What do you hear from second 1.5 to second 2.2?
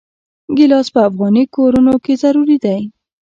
کورونو کې